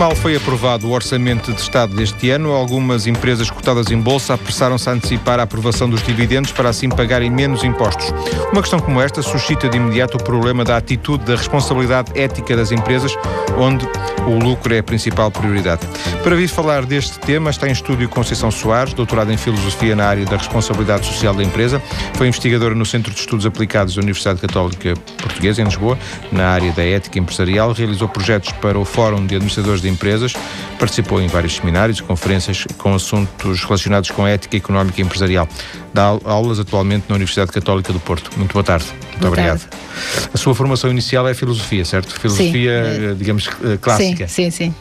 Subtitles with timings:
[0.00, 4.88] Mal foi aprovado o Orçamento de Estado deste ano, algumas empresas cotadas em bolsa apressaram-se
[4.88, 8.06] a antecipar a aprovação dos dividendos para assim pagarem menos impostos.
[8.50, 12.72] Uma questão como esta suscita de imediato o problema da atitude da responsabilidade ética das
[12.72, 13.14] empresas,
[13.58, 13.86] onde
[14.26, 15.82] o lucro é a principal prioridade.
[16.22, 20.24] Para vir falar deste tema, está em estúdio Conceição Soares, doutorada em Filosofia na área
[20.24, 21.80] da responsabilidade social da empresa.
[22.14, 25.98] Foi investigadora no Centro de Estudos Aplicados da Universidade Católica Portuguesa, em Lisboa,
[26.32, 27.72] na área da ética empresarial.
[27.72, 30.32] Realizou projetos para o Fórum de Administradores de empresas,
[30.78, 35.48] participou em vários seminários e conferências com assuntos relacionados com a ética económica e empresarial.
[35.92, 38.30] Dá aulas atualmente na Universidade Católica do Porto.
[38.36, 38.86] Muito boa tarde.
[38.86, 39.68] Muito boa obrigado.
[39.68, 40.30] Tarde.
[40.32, 42.18] A sua formação inicial é filosofia, certo?
[42.18, 43.04] Filosofia, sim.
[43.04, 44.28] Eh, digamos, eh, clássica.
[44.28, 44.74] Sim, sim, sim.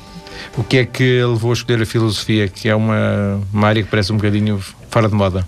[0.58, 3.90] O que é que levou a escolher a filosofia, que é uma, uma área que
[3.90, 5.48] parece um bocadinho fora de moda?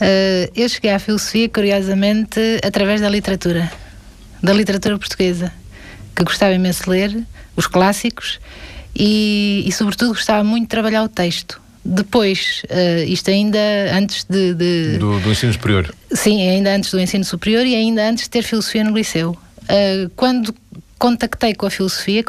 [0.00, 3.70] Uh, eu cheguei à filosofia, curiosamente, através da literatura,
[4.42, 5.52] da literatura portuguesa,
[6.14, 7.26] que gostava imenso de ler,
[7.56, 8.40] os clássicos,
[8.94, 11.60] e, e, sobretudo gostava muito de trabalhar o texto.
[11.84, 13.58] Depois, uh, isto ainda
[13.92, 14.54] antes de.
[14.54, 15.94] de do, do, ensino superior?
[16.12, 19.30] Sim, ainda antes do ensino superior e ainda antes de ter filosofia no liceu.
[19.30, 20.54] Uh, quando
[21.00, 22.22] contactei com a filosofia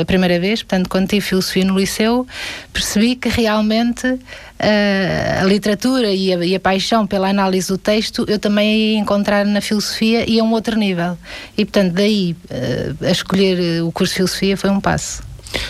[0.00, 2.26] a primeira vez, portanto, quando tive filosofia no liceu,
[2.70, 8.26] percebi que realmente uh, a literatura e a, e a, paixão pela análise do texto
[8.28, 11.16] eu também ia encontrar na filosofia e a um outro nível.
[11.56, 15.22] E, portanto, daí uh, a escolher o curso de filosofia foi um passo.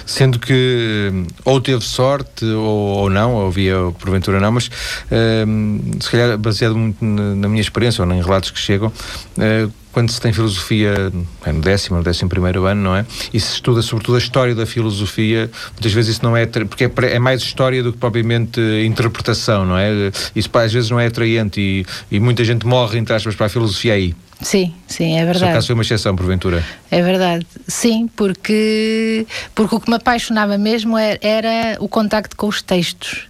[0.06, 1.12] Sendo que
[1.44, 6.76] ou teve sorte ou, ou não, ou via porventura não, mas uh, se calhar baseado
[6.76, 11.12] muito na, minha experiência ou em relatos que chegam, uh, quando se tem filosofia
[11.44, 13.04] é no décimo, no décimo primeiro ano, não é?
[13.32, 16.90] E se estuda sobretudo a história da filosofia, muitas vezes isso não é, porque é,
[17.14, 19.90] é mais história do que propriamente interpretação, não é?
[20.36, 23.48] Isso às vezes não é atraente e, e muita gente morre, entre aspas, para a
[23.48, 24.14] filosofia aí.
[24.40, 25.46] Sim, sim, é verdade.
[25.46, 26.64] Só caso foi uma exceção, porventura.
[26.90, 32.46] É verdade, sim, porque, porque o que me apaixonava mesmo era, era o contacto com
[32.46, 33.26] os textos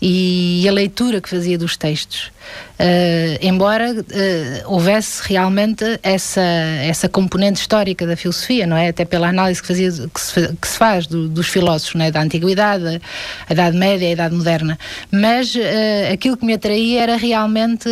[0.00, 2.30] e a leitura que fazia dos textos.
[2.78, 8.88] Uh, embora uh, houvesse realmente essa, essa componente histórica da filosofia, não é?
[8.88, 12.10] Até pela análise que, fazia, que, se, que se faz do, dos filósofos, não é?
[12.12, 13.00] Da Antiguidade,
[13.48, 14.78] a Idade Média, a Idade Moderna.
[15.10, 17.88] Mas uh, aquilo que me atraía era realmente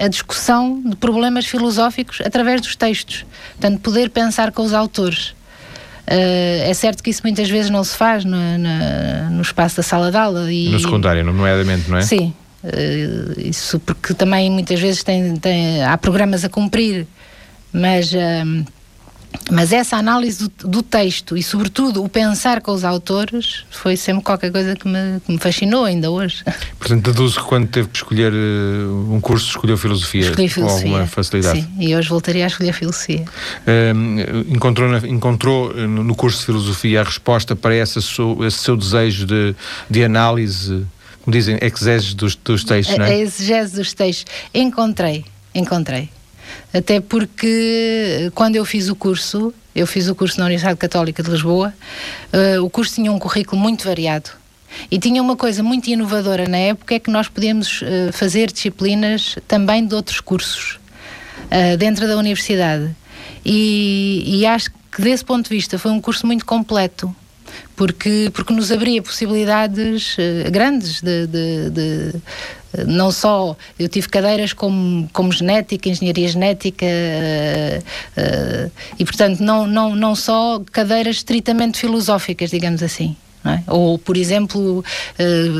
[0.00, 3.24] a, a, discussão de problemas filosóficos através dos textos.
[3.52, 5.34] Portanto, poder pensar com os autores.
[6.08, 10.16] Uh, é certo que isso muitas vezes não se faz no, espaço da sala de
[10.16, 10.52] aula.
[10.52, 12.02] E, no secundário, nomeadamente, não é?
[12.02, 12.32] Sim.
[12.62, 17.06] Uh, isso porque também muitas vezes tem, tem, há programas a cumprir,
[17.72, 18.12] mas.
[18.12, 18.75] Uh,
[19.50, 24.22] mas essa análise do, do, texto e, sobretudo, o pensar com os autores foi sempre
[24.22, 26.42] qualquer coisa que me, que me fascinou ainda hoje.
[26.78, 30.88] Portanto, deduzo que quando teve que escolher uh, um curso, escolheu filosofia, Escolhi filosofia com
[30.88, 31.60] alguma facilidade.
[31.60, 33.24] Sim, e hoje voltaria a escolher filosofia.
[33.66, 38.76] Uh, encontrou, encontrou eh, no curso de filosofia a resposta para essa seu, esse seu
[38.76, 39.54] desejo de,
[39.88, 40.84] de análise,
[41.22, 43.10] como dizem, exegese dos, dos textos, não é?
[43.10, 44.26] A exegese dos textos.
[44.52, 46.10] Encontrei, encontrei
[46.76, 51.30] até porque quando eu fiz o curso, eu fiz o curso na Universidade Católica de
[51.30, 51.72] Lisboa,
[52.32, 54.30] uh, o curso tinha um currículo muito variado.
[54.90, 59.36] E tinha uma coisa muito inovadora na época, é que nós podíamos uh, fazer disciplinas
[59.48, 60.78] também de outros cursos
[61.44, 62.94] uh, dentro da universidade.
[63.44, 67.14] E, e acho que desse ponto de vista foi um curso muito completo
[67.74, 72.14] porque, porque nos abria possibilidades uh, grandes de, de, de
[72.86, 79.94] não só eu tive cadeiras como, como genética, engenharia genética uh, e portanto não, não,
[79.94, 83.16] não só cadeiras estritamente filosóficas, digamos assim.
[83.44, 83.62] É?
[83.68, 84.84] Ou, por exemplo,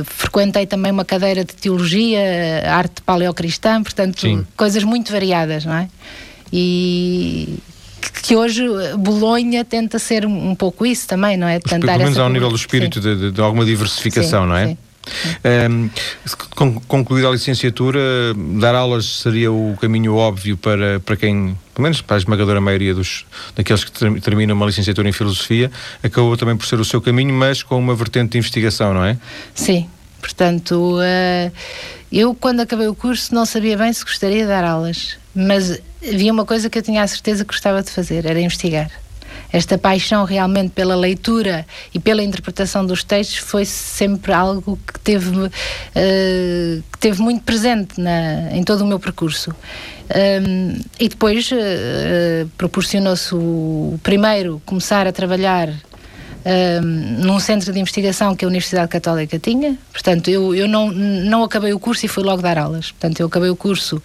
[0.06, 2.18] frequentei também uma cadeira de teologia,
[2.66, 4.44] arte paleocristã, portanto, Sim.
[4.56, 5.88] coisas muito variadas, não é?
[6.52, 7.60] E,
[8.22, 8.64] que hoje
[8.98, 11.60] Bolonha tenta ser um pouco isso também, não é?
[11.60, 14.66] Tentar Pelo menos ao nível do espírito de, de, de, alguma diversificação, sim, não é?
[14.68, 14.78] Sim.
[15.44, 15.90] Um,
[16.86, 18.00] concluída a licenciatura,
[18.58, 22.94] dar aulas seria o caminho óbvio para, para quem, pelo menos para a esmagadora maioria
[22.94, 23.24] dos,
[23.54, 25.70] daqueles que terminam uma licenciatura em filosofia,
[26.02, 29.16] acabou também por ser o seu caminho, mas com uma vertente de investigação, não é?
[29.54, 29.88] Sim,
[30.20, 31.52] portanto, uh,
[32.10, 36.32] eu quando acabei o curso não sabia bem se gostaria de dar aulas, mas havia
[36.32, 38.90] uma coisa que eu tinha a certeza que gostava de fazer, era investigar.
[39.52, 45.30] Esta paixão realmente pela leitura e pela interpretação dos textos foi sempre algo que teve,
[45.36, 45.50] uh,
[45.94, 49.54] que teve muito presente na, em todo o meu percurso.
[50.06, 55.68] Um, e depois uh, proporcionou-se o primeiro começar a trabalhar
[56.46, 59.76] um, num centro de investigação que a Universidade Católica tinha.
[59.92, 62.92] Portanto, eu, eu não, não acabei o curso e fui logo dar aulas.
[62.92, 64.00] Portanto, eu acabei o curso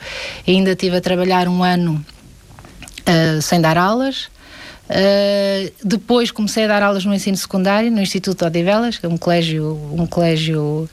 [0.48, 2.04] e ainda estive a trabalhar um ano
[3.02, 4.30] uh, sem dar aulas.
[4.92, 9.18] Uh, depois comecei a dar aulas no ensino secundário, no Instituto Odivelas, que é um
[9.18, 10.90] colégio, um colégio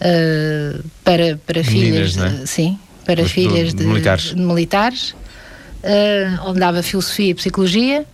[0.00, 2.30] uh, para, para filhas, não é?
[2.30, 4.34] de, sim, para filhas de de, militares.
[4.34, 8.06] de militares, uh, onde dava filosofia e psicologia,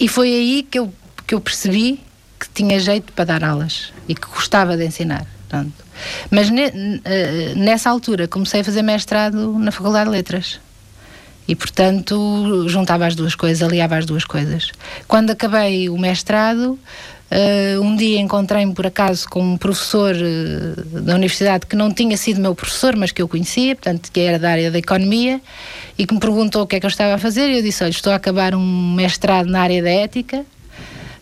[0.00, 0.90] e foi aí que eu,
[1.26, 2.00] que eu percebi
[2.40, 5.26] que tinha jeito para dar aulas e que gostava de ensinar.
[5.50, 5.72] Pronto.
[6.30, 6.72] Mas ne,
[7.54, 10.60] nessa altura comecei a fazer mestrado na Faculdade de Letras.
[11.48, 14.72] E, portanto, juntava as duas coisas, aliava as duas coisas.
[15.06, 16.78] Quando acabei o mestrado,
[17.30, 22.16] uh, um dia encontrei-me por acaso com um professor uh, da universidade que não tinha
[22.16, 25.40] sido meu professor, mas que eu conhecia, portanto, que era da área da economia,
[25.96, 27.48] e que me perguntou o que é que eu estava a fazer.
[27.48, 30.44] E eu disse: Olha, estou a acabar um mestrado na área da ética.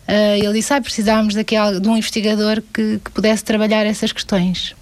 [0.07, 4.75] Uh, ele disse: ah, precisávamos daqui de um investigador que, que pudesse trabalhar essas questões.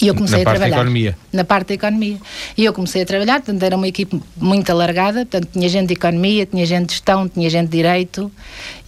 [0.00, 0.76] E eu comecei na a parte trabalhar.
[0.76, 1.16] da economia.
[1.32, 2.16] Na parte da economia.
[2.56, 5.94] E eu comecei a trabalhar, portanto, era uma equipe muito alargada, portanto, tinha gente de
[5.94, 8.30] economia, tinha gente de gestão, tinha gente de direito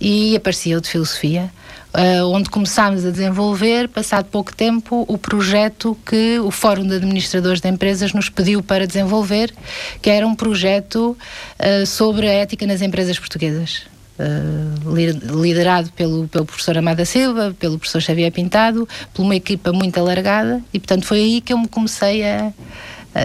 [0.01, 1.51] e aparecia o de filosofia.
[1.97, 7.61] Uh, onde começámos a desenvolver, passado pouco tempo, o projeto que o Fórum de Administradores
[7.61, 9.55] de Empresas nos pediu para desenvolver,
[10.03, 11.17] que era um projeto
[11.61, 13.94] uh, sobre a ética nas empresas portuguesas.
[14.17, 19.99] Uh, liderado pelo, pelo professor Amada Silva, pelo professor Xavier Pintado, por uma equipa muito
[19.99, 22.53] alargada, e portanto foi aí que eu me comecei a.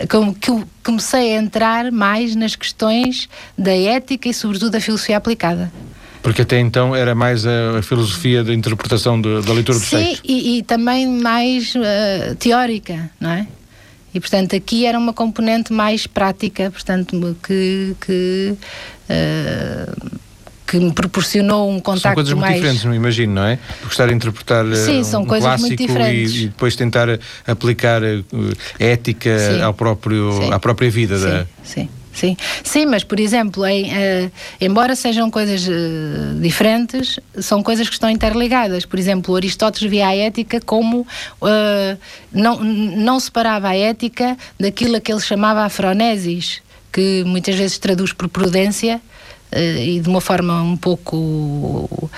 [0.08, 3.28] Que eu comecei a entrar mais nas questões
[3.58, 5.72] da ética e, sobretudo, da filosofia aplicada.
[6.22, 10.22] Porque até então era mais a, filosofia da interpretação de, da leitura dos Sim, textos.
[10.24, 13.48] e, e também mais uh, teórica, não é?
[14.14, 17.96] E, portanto, aqui era uma componente mais prática, portanto, que.
[18.02, 18.56] que
[19.10, 20.20] uh,
[20.70, 22.56] que me proporcionou um contacto São coisas muito mais...
[22.58, 23.58] diferentes, não imagino, não é?
[23.80, 26.34] Porque estar a interpretar Sim, um são coisas clássico muito diferentes.
[26.34, 27.08] E, e, depois tentar
[27.48, 28.26] aplicar uh,
[28.78, 29.62] ética Sim.
[29.64, 30.54] ao próprio, Sim.
[30.54, 31.18] à própria vida.
[31.18, 31.46] Sim, da...
[31.64, 31.90] sim.
[32.12, 37.94] Sim, sim, mas por exemplo, em, uh, embora sejam coisas uh, diferentes, são coisas que
[37.94, 38.84] estão interligadas.
[38.84, 41.98] Por exemplo, Aristóteles via a ética como uh,
[42.32, 46.62] não, não separava a ética daquilo a que ele chamava afronesis,
[46.92, 49.00] que muitas vezes traduz por prudência
[49.52, 52.10] e de uma forma um pouco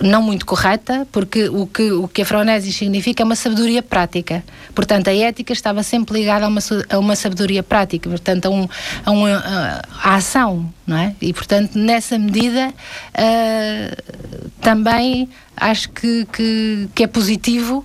[0.00, 4.44] não muito correta, porque o que, o que a Fronesis significa é uma sabedoria prática.
[4.74, 6.60] Portanto, a ética estava sempre ligada a uma,
[6.90, 8.68] a uma sabedoria prática, portanto, a, um,
[9.04, 11.14] a, uma, a, a ação, não é?
[11.20, 17.84] E, portanto, nessa medida, uh, também acho que, que, que é positivo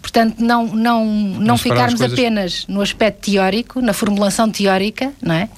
[0.00, 2.18] portanto não não não, Não ficarmos as coisas.
[2.18, 5.48] apenas no aspecto teórico na formulação teórica não é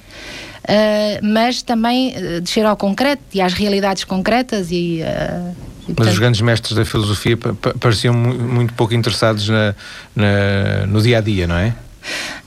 [1.21, 5.55] mas também uh, descer ao concreto e às realidades concretas e, uh,
[5.87, 9.47] e, Mas portanto, os grandes mestres da filosofia pa- pa- pareciam mu- muito pouco interessados
[9.49, 9.75] na,
[10.15, 11.73] na- no dia a dia, não é?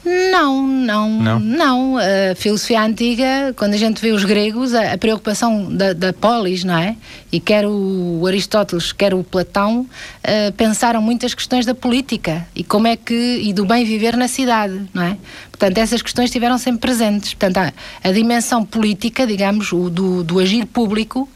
[0.04, 1.40] Não, não, Não?
[1.40, 1.96] não.
[1.98, 6.64] A filosofia antiga, quando a gente vê os gregos, a, a preocupação da, da polis,
[6.64, 6.96] não é?
[7.30, 9.86] E quer o Aristóteles, quer o Platão,
[10.22, 14.28] eh, pensaram muitas questões da política e como é que e do bem viver na
[14.28, 15.16] cidade, não é?
[15.50, 17.34] Portanto, essas questões estiveram sempre presentes.
[17.34, 21.28] Portanto, a, a dimensão política, digamos, o do, do agir público,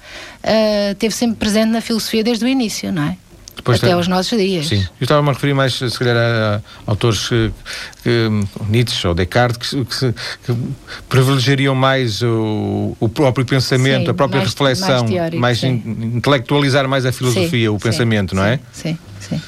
[0.43, 3.17] eh, teve sempre presente na filosofia desde o início, não é?
[3.63, 4.67] Depois Até tem- aos nossos dias.
[4.67, 4.81] Sim.
[5.01, 6.61] Eu estava-me a referir mais, se calhar, a, a
[6.91, 7.53] autores que,
[8.03, 8.29] que
[8.69, 10.13] Nietzsche ou Descartes, que, que-
[10.45, 10.57] que
[11.09, 15.83] privilegiariam mais o, o próprio pensamento, Sim, a própria mais- reflexão, mais teórico, mais in-
[16.17, 18.61] intelectualizar mais a filosofia, Sim, o sim, pensamento, não sim, é?
[18.73, 19.41] Sim, sim.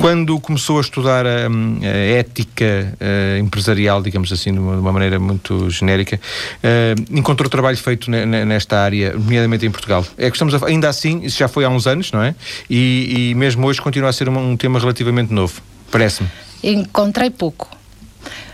[0.00, 1.86] Quando começou a estudar a, a
[2.18, 6.18] ética eh, empresarial, digamos assim, de uma, de uma maneira muito genérica,
[6.62, 10.04] eh, encontrou trabalho feito ne- ne- nesta área, nomeadamente em Portugal.
[10.16, 12.34] É que estamos a- ainda assim, isso já foi há uns anos, não é?
[12.68, 16.30] E, e mesmo hoje continua a ser um, um tema relativamente novo, parece-me.
[16.62, 17.68] encontrei pouco.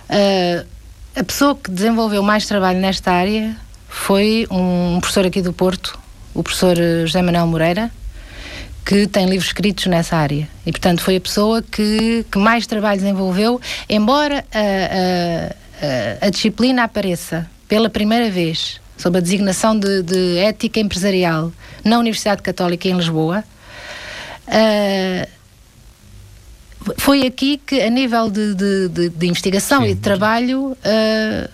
[0.09, 0.65] Ah,
[1.15, 3.57] a pessoa que desenvolveu mais trabalho nesta área
[3.89, 5.97] foi um professor aqui do Porto,
[6.35, 6.77] o professor
[7.07, 7.91] José Manuel Moreira,
[8.87, 10.49] que tem livros escritos nessa área.
[10.65, 16.85] E, portanto, foi a pessoa que, que mais trabalho desenvolveu, embora a, a- a- disciplina
[16.85, 21.53] apareça pela primeira vez sob a designação de, de ética empresarial
[21.85, 23.43] na Universidade Católica em Lisboa.
[24.47, 25.27] ah,
[26.99, 29.89] foi aqui que, a nível de, de- de- investigação Sim.
[29.91, 31.49] e de trabalho, ah,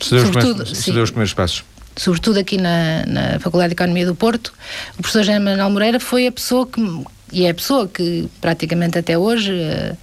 [0.00, 1.64] Se deu, os primeiros, se deu os primeiros passos.
[1.96, 4.52] Sobretudo aqui na, na Faculdade de Economia do Porto,
[4.98, 6.80] o professor José Manuel Moreira foi a pessoa que,
[7.32, 9.96] e é a pessoa que praticamente até hoje, eh,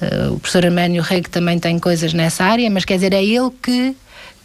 [0.00, 3.50] eh, o professor Arménio Rego também tem coisas nessa área, mas quer dizer, é ele
[3.62, 3.96] que,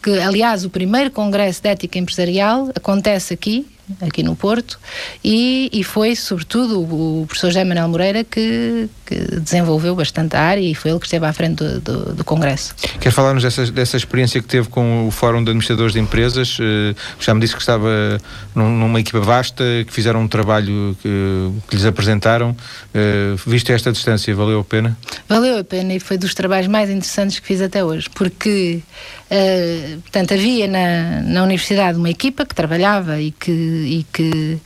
[0.02, 3.66] que, aliás, o primeiro Congresso de Ética Empresarial acontece aqui,
[4.00, 4.78] aqui no Porto,
[5.22, 10.40] e, e foi, sobretudo, o, o professor José Manuel Moreira que, que desenvolveu bastante a
[10.40, 12.72] área e foi ele que esteve à frente do, do, do Congresso.
[13.00, 16.56] Quer falar-nos dessa, dessa experiência que teve com o Fórum de Administradores de Empresas?
[16.60, 18.20] Uh, já me disse que estava
[18.54, 22.50] num, numa equipa vasta, que fizeram um trabalho que, que lhes apresentaram.
[22.50, 24.96] Uh, viste esta distância, valeu a pena?
[25.28, 28.80] Valeu a pena e foi dos trabalhos mais interessantes que fiz até hoje, porque
[29.28, 34.58] uh, portanto, havia na, na universidade uma equipa que trabalhava e que, e que,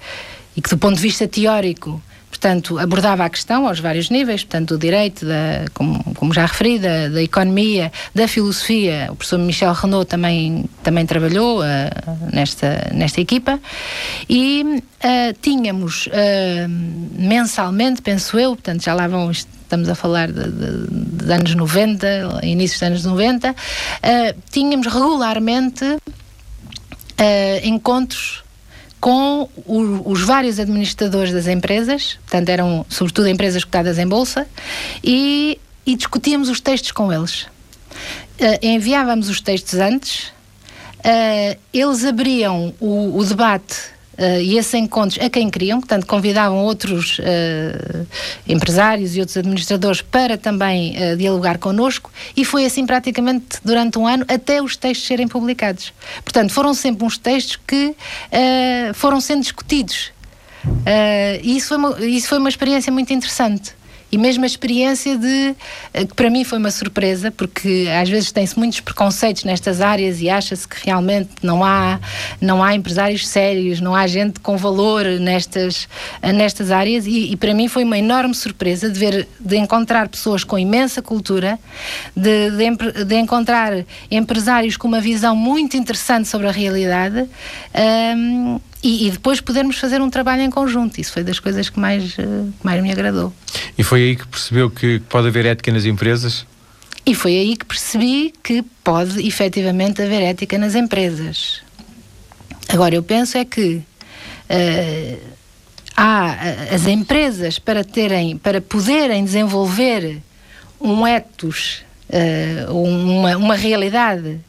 [0.55, 2.03] e que do ponto de vista teórico
[2.45, 6.79] portanto, abordava a questão aos vários níveis, portanto, do direito, da, como, como já referi,
[6.79, 9.09] da, da, economia, da filosofia.
[9.11, 11.65] O professor Michel Renault também, também trabalhou uh,
[12.31, 13.59] nesta, nesta equipa
[14.29, 16.11] e uh, tínhamos uh,
[17.19, 22.41] mensalmente, penso eu, portanto, já lá vão estamos a falar de, de, de anos 90,
[22.43, 23.57] início dos anos 90,
[24.51, 25.85] tínhamos regularmente
[27.65, 28.44] encontros
[29.05, 34.47] com o, os vários administradores das empresas, portanto eram sobretudo empresas cotadas em bolsa,
[35.05, 37.43] e, e discutíamos os textos com eles.
[37.43, 40.29] Uh, enviávamos os textos antes,
[41.01, 43.77] uh, eles abriam o, o debate
[44.18, 48.06] Uh, e esses encontros a quem queriam, portanto, convidavam outros uh,
[48.47, 54.06] empresários e outros administradores para também uh, dialogar connosco, e foi assim praticamente durante um
[54.06, 55.92] ano até os textos serem publicados.
[56.23, 57.94] Portanto, foram sempre uns textos que
[58.94, 60.12] foram sendo discutidos.
[61.42, 63.73] e isso foi, uma, isso foi uma experiência muito interessante
[64.14, 65.56] e mesmo a experiência de
[65.92, 70.21] eh, que para mim foi uma surpresa porque às vezes tem-se muitos preconceitos nestas áreas
[70.21, 71.99] e acha-se que realmente não há
[72.40, 75.88] não há empresários sérios não há gente com valor nestas
[76.33, 77.06] nestas áreas.
[77.06, 81.02] E, e para mim foi uma enorme surpresa de ver de encontrar pessoas com imensa
[81.02, 81.59] cultura
[82.16, 87.28] de, de, de encontrar empresários com uma visão muito interessante sobre a realidade
[88.16, 91.00] um, e, e, depois podermos fazer um trabalho em conjunto.
[91.00, 93.33] Isso foi das coisas que mais, uh, que mais me agradou.
[93.79, 96.47] E foi aí que percebeu que pode haver ética nas empresas?
[97.07, 101.62] E foi aí que percebi que pode efetivamente haver ética nas empresas.
[102.69, 103.76] Agora, eu penso é que
[104.50, 105.19] uh,
[105.97, 106.37] há
[106.71, 110.21] as empresas para terem, para poderem desenvolver
[110.79, 114.41] um ethos, uh, uma, uma realidade,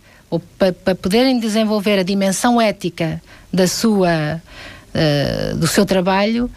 [0.57, 4.41] para, para poderem desenvolver a dimensão ética da sua,
[4.93, 6.49] uh, do seu trabalho,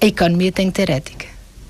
[0.00, 1.26] a economia tem que ter ética.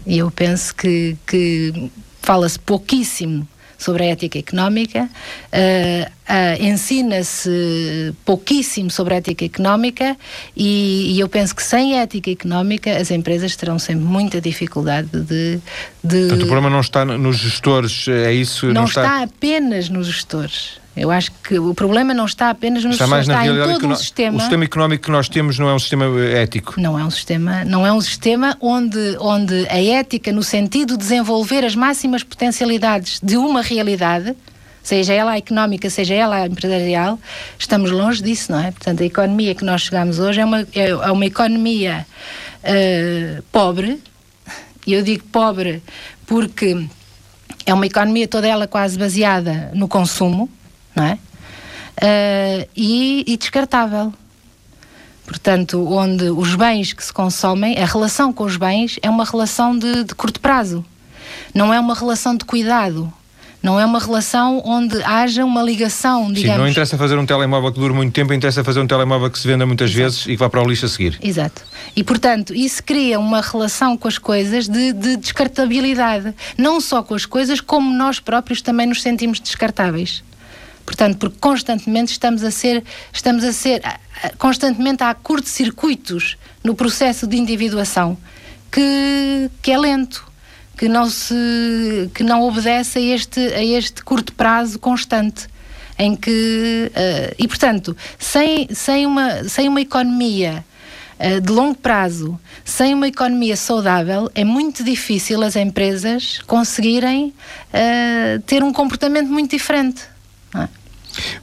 [0.07, 3.47] E eu penso que, que fala-se pouquíssimo
[3.79, 5.09] sobre a ética económica,
[5.53, 10.17] uh, uh, ensina-se pouquíssimo sobre a ética económica
[10.57, 15.61] e, e, eu penso que sem ética económica as empresas terão sempre muita dificuldade de.
[16.03, 18.67] de Portanto, o problema não está nos gestores, é isso?
[18.67, 19.03] Não, não está...
[19.03, 20.84] está apenas nos gestores.
[20.97, 23.97] Eu acho que o problema não está apenas no está mais está em todo o
[23.97, 24.37] sistema.
[24.37, 26.81] O sistema económico que nós temos não é um sistema eh, ético.
[26.81, 30.99] Não é um sistema, não é um sistema onde, onde a ética, no sentido de
[30.99, 34.37] desenvolver as máximas potencialidades de uma realidade,
[34.85, 37.19] seja ela a económica, seja ela a empresarial,
[37.59, 38.71] estamos longe disso, não é?
[38.71, 42.07] Portanto, a economia que nós chegamos hoje é uma, é, é uma economia
[42.63, 44.01] uh, pobre,
[44.87, 45.83] e eu digo pobre
[46.27, 46.87] porque
[47.67, 50.49] é uma economia toda ela quase baseada no consumo,
[50.95, 51.19] não é?
[51.97, 54.13] Uh, e, e descartável.
[55.27, 59.79] Portanto, onde os bens que se consomem, a relação com os bens é uma relação
[59.79, 60.85] de, de curto prazo,
[61.55, 63.13] não é uma relação de cuidado.
[63.63, 66.57] Não é uma relação onde haja uma ligação, digamos.
[66.57, 69.39] Sim, não interessa fazer um telemóvel que dure muito tempo, interessa fazer um telemóvel que
[69.39, 70.03] se venda muitas Exato.
[70.03, 71.19] vezes e que vá para o lixo a seguir.
[71.23, 71.63] Exato.
[71.97, 76.35] E, portanto, isso cria uma relação com as coisas de, de descartabilidade.
[76.59, 80.23] Não só com as coisas, como nós próprios também nos sentimos descartáveis.
[80.85, 83.83] Portanto, porque constantemente estamos a ser, estamos a ser
[84.39, 88.17] constantemente há curto-circuitos no processo de individuação
[88.71, 90.27] que, que é lento,
[90.77, 95.47] que não se que não obedece a este a este curto prazo constante
[95.97, 100.65] em que uh, e portanto sem sem uma sem uma economia
[101.21, 108.43] uh, de longo prazo, sem uma economia saudável, é muito difícil as empresas conseguirem uh,
[108.43, 110.14] ter um comportamento muito diferente.
[110.55, 110.69] É?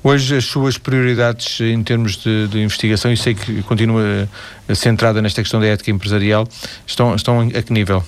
[0.03, 4.27] Hoje as suas prioridades em termos de, de, investigação, e sei que continua
[4.75, 6.47] centrada nesta questão da ética empresarial,
[6.85, 8.03] estão, estão a que nível?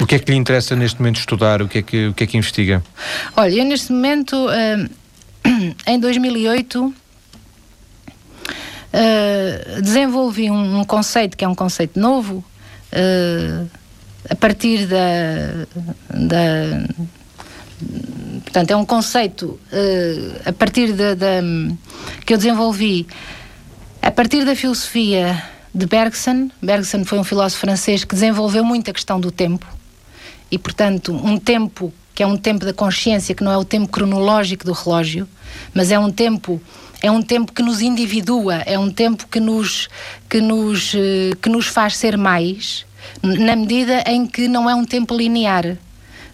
[0.00, 1.60] O que é que lhe interessa neste momento estudar?
[1.62, 2.82] O que é que, o que, é que investiga?
[3.36, 4.88] Olha, eu neste momento, uh,
[5.86, 6.94] em 2008, uh,
[8.92, 12.44] eh, desenvolvi um, conceito que é um conceito novo,
[14.30, 15.66] a partir da,
[16.08, 16.84] da
[18.58, 21.14] portanto, é um conceito uh, a partir de,
[22.26, 23.06] que eu desenvolvi
[24.02, 25.40] a partir da filosofia
[25.72, 26.50] de Bergson.
[26.60, 29.64] Bergson foi um filósofo francês que desenvolveu muito a questão do tempo
[30.50, 33.86] e, portanto, um tempo que é um tempo da consciência, que não é o tempo
[33.86, 35.28] cronológico do relógio,
[35.72, 36.60] mas é um tempo
[37.00, 39.88] é um tempo que nos individua, é um tempo que nos
[40.28, 42.84] que nos eh, que nos faz ser mais,
[43.22, 45.78] na medida em que não é um tempo linear.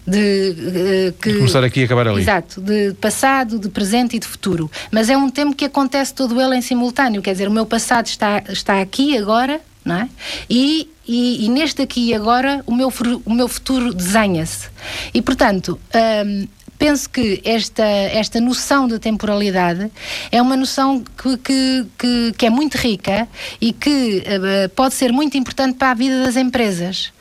[0.07, 2.21] De, uh, que, de começar aqui e acabar ali.
[2.21, 4.69] Exato, de passado, de presente e de futuro.
[4.91, 8.05] Mas é um tempo que acontece todo ele em simultâneo, quer dizer, o meu passado
[8.05, 10.09] está, está aqui agora, não é?
[10.49, 12.93] E, e, e neste aqui e agora o meu,
[13.25, 14.69] o meu futuro desenha-se.
[15.13, 15.79] E portanto.
[16.25, 16.47] Um,
[16.77, 19.89] penso que esta, esta noção de temporalidade
[20.31, 23.27] é uma noção que, que, que, que é muito rica
[23.59, 27.11] e que uh, pode ser muito importante para a vida das empresas.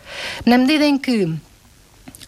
[0.45, 1.33] Na medida em que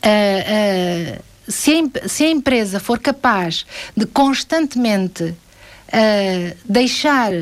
[0.06, 5.34] uh, uh, se, a, se, a, empresa for capaz de constantemente
[6.64, 7.32] deixar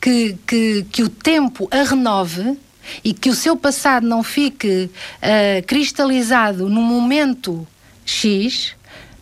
[0.00, 2.58] que, que, que o tempo a renove
[3.04, 7.66] e que o seu passado não fique uh, cristalizado num momento
[8.04, 8.74] X,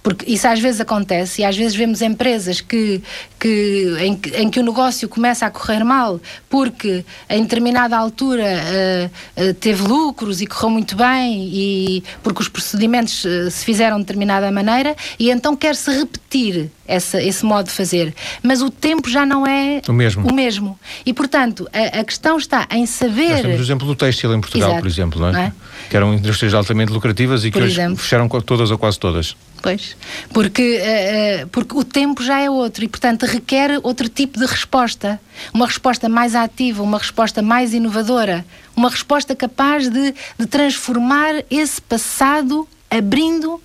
[0.02, 3.02] porque isso às vezes acontece e às vezes vemos empresas que,
[3.38, 9.50] que, em, em que o negócio começa a correr mal porque em determinada altura uh,
[9.50, 14.04] uh, teve lucros e correu muito bem e porque os procedimentos uh, se fizeram de
[14.04, 18.12] determinada maneira e então quer-se repetir essa, esse modo de fazer.
[18.42, 20.28] Mas o tempo já não é o mesmo.
[20.28, 20.78] O mesmo.
[21.06, 23.30] E portanto, a, a questão está em saber.
[23.30, 24.82] Nós temos o exemplo do têxtil em Portugal, Exato.
[24.82, 25.32] por exemplo, não é?
[25.32, 25.52] não é?
[25.88, 27.92] Que eram indústrias altamente lucrativas e por que exemplo.
[27.92, 29.36] hoje fecharam todas ou quase todas.
[29.62, 29.96] Pois,
[30.32, 35.20] porque, uh, porque o tempo já é outro e, portanto, requer outro tipo de resposta.
[35.52, 41.80] Uma resposta mais ativa, uma resposta mais inovadora, uma resposta capaz de, de transformar esse
[41.80, 43.60] passado abrindo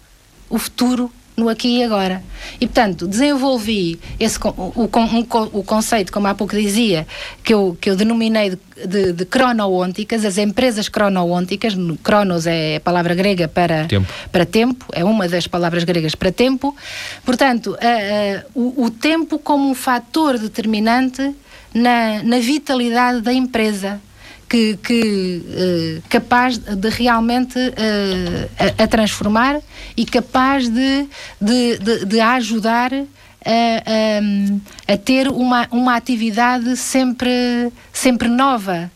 [0.50, 2.24] o futuro no aqui e agora.
[2.60, 4.90] E, portanto, desenvolvi esse, o, o,
[5.54, 7.06] o, conceito, como há pouco dizia,
[7.44, 12.80] que eu, que eu denominei de, de, de cronoônticas, as empresas cronoônticas, cronos é a
[12.80, 14.08] palavra grega para tempo.
[14.32, 16.76] para tempo, é uma das palavras gregas para tempo.
[17.26, 17.78] Portanto,
[18.54, 21.36] o, o tempo como um fator determinante
[21.74, 24.00] na, na vitalidade da empresa
[24.48, 29.60] que, que uh, capaz de realmente uh, a, a, transformar
[29.98, 31.08] e capaz de,
[31.42, 32.98] de, de, de ajudar a,
[33.48, 38.92] a, a, ter uma, uma atividade sempre, sempre nova.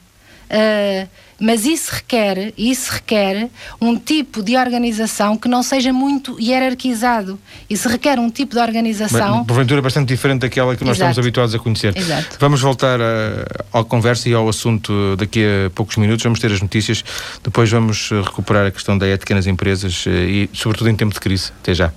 [0.49, 1.07] Uh,
[1.39, 3.49] mas isso requer, isso requer
[3.79, 7.39] um tipo de organização que não seja muito hierarquizado.
[7.69, 9.37] Isso requer um tipo de organização.
[9.37, 11.11] Bem, porventura bastante diferente daquela que nós Exato.
[11.11, 11.97] estamos habituados a conhecer.
[11.97, 12.37] Exato.
[12.39, 12.99] Vamos voltar
[13.73, 16.23] à conversa e ao assunto daqui a poucos minutos.
[16.23, 17.03] Vamos ter as notícias.
[17.43, 21.13] Depois vamos eh, recuperar a questão da ética nas empresas eh, e, sobretudo, em tempo
[21.13, 21.51] de crise.
[21.61, 21.91] Até já.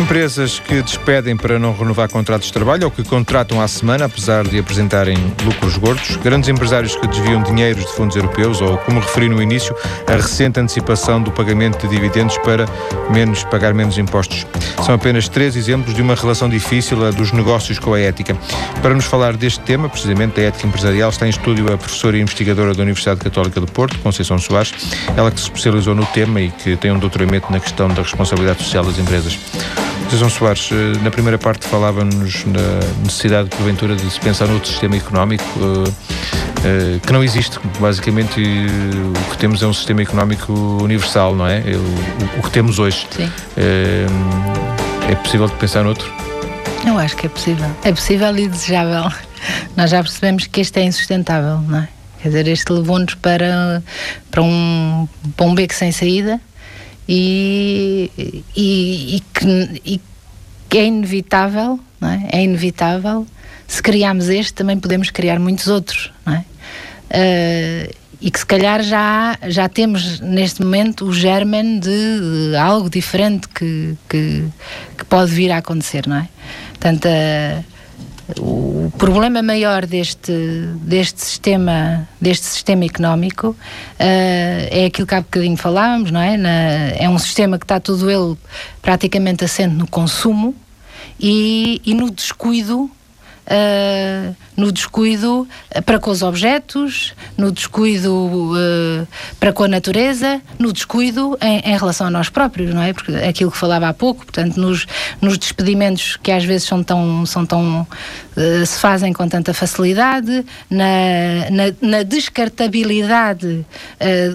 [0.00, 4.48] Empresas que despedem para não renovar contratos de trabalho ou que contratam à semana, apesar
[4.48, 6.16] de apresentarem lucros gordos.
[6.16, 10.58] Grandes empresários que desviam dinheiros de fundos europeus ou, como referi no início, a recente
[10.58, 12.64] antecipação do pagamento de dividendos para
[13.10, 14.46] menos, pagar menos impostos.
[14.84, 18.34] São apenas três exemplos de uma relação difícil a dos negócios com a ética.
[18.80, 22.22] Para nos falar deste tema, precisamente da ética empresarial, está em estúdio a professora e
[22.22, 24.72] investigadora da Universidade Católica do Porto, Conceição Soares,
[25.14, 28.62] ela que se especializou no tema e que tem um doutoramento na questão da responsabilidade
[28.62, 29.38] social das empresas.
[30.16, 34.68] João Soares, eh, na primeira parte falava-nos na necessidade, porventura, de se pensar no outro
[34.68, 37.58] sistema económico uh, uh, que não existe.
[37.78, 41.60] Basicamente, o que temos é um sistema económico universal, não é?
[41.60, 43.06] O, o que temos hoje.
[43.10, 43.30] Sim.
[45.08, 46.12] é possível de pensar noutro?
[46.86, 47.70] Eu acho que é possível.
[47.84, 49.10] É possível e desejável.
[49.76, 51.88] Nós já percebemos que este é insustentável, não é?
[52.20, 53.82] Quer dizer, este levou-nos para,
[54.30, 56.40] para, um, para um beco sem saída
[57.08, 58.10] e,
[58.56, 60.00] e, e, que, e
[60.68, 62.28] que é inevitável, não é?
[62.32, 63.26] é inevitável.
[63.66, 66.44] Se criarmos este, também podemos criar muitos outros, não é?
[67.10, 72.90] Uh, e que se calhar já, já temos neste momento o germen de, de algo
[72.90, 74.44] diferente que, que,
[74.96, 76.28] que, pode vir a acontecer, não é?
[76.70, 77.64] Portanto, uh,
[78.38, 80.32] o problema maior deste,
[80.82, 83.56] deste, sistema, deste sistema económico uh,
[83.98, 86.36] é aquilo que há bocadinho falávamos, não é?
[86.36, 86.50] Na,
[86.98, 88.36] é um sistema que está todo ele
[88.82, 90.54] praticamente assente no consumo
[91.18, 92.90] e, e no descuido
[93.50, 99.06] uh, no descuido uh, para com os objetos, no descuido uh,
[99.38, 102.92] para com a natureza, no descuido em, em, relação a nós próprios, não é?
[102.92, 104.86] Porque aquilo que falava há pouco, portanto, nos,
[105.20, 107.86] nos despedimentos que às vezes são tão, são tão
[108.64, 113.66] se fazem com tanta facilidade, na, na, na descartabilidade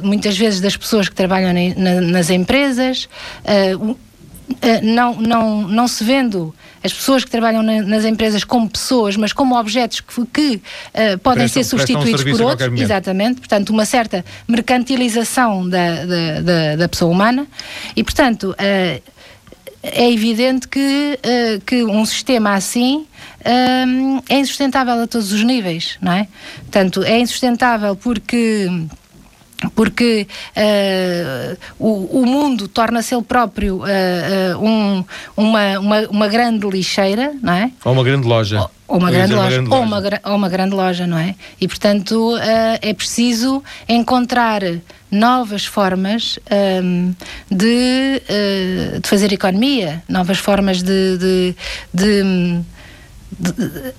[0.03, 3.07] muitas vezes das pessoas que trabalham na, nas empresas
[4.83, 6.53] não, não, não se vendo
[6.85, 11.17] as pessoas que trabalham na, nas empresas como pessoas, mas como objetos que, que uh,
[11.19, 12.79] podem prestam, ser substituídos um por outros.
[12.79, 13.39] Exatamente.
[13.39, 17.47] Portanto, uma certa mercantilização da, da, da, da pessoa humana.
[17.95, 19.01] E, portanto, uh,
[19.81, 23.07] é evidente que, uh, que um sistema assim
[24.27, 26.27] é insustentável a todos os níveis, não é?
[26.61, 28.67] Portanto, é insustentável porque
[29.69, 36.67] porque uh, o, o, mundo torna-se ele próprio uh, uh, um, uma, uma, uma, grande
[36.67, 37.71] lixeira, não é?
[37.83, 38.61] Ou uma grande loja.
[38.61, 41.17] Ou, ou uma, grande loja, uma grande loja, ou uma, ou uma grande loja, não
[41.17, 41.35] é?
[41.59, 42.37] E, portanto,
[42.81, 44.61] é preciso encontrar
[45.09, 46.37] novas formas
[46.83, 47.13] um,
[47.49, 48.21] de,
[49.01, 51.55] de fazer economia, novas formas de, de,
[51.93, 52.63] de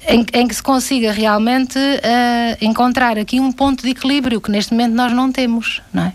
[0.09, 4.73] em, em, que se consiga realmente uh, encontrar aqui um ponto de equilíbrio que neste
[4.73, 6.13] momento nós não temos, não é?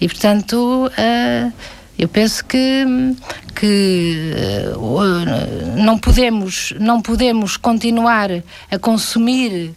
[0.00, 1.52] E portanto uh,
[1.98, 2.84] eu penso que,
[3.54, 4.32] que
[4.74, 8.30] uh, não podemos não podemos continuar
[8.70, 9.74] a consumir